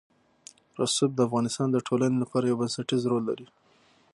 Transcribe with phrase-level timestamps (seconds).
[0.79, 3.47] رسوب د افغانستان د ټولنې لپاره یو بنسټيز رول لري.